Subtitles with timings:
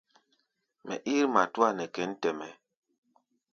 [0.85, 2.51] Mɛ ír matúa nɛ kěn tɛ-mɛ́.